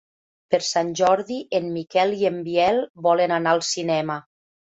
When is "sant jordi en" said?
0.67-1.67